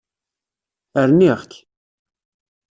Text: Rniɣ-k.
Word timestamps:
Rniɣ-k. 1.09 1.51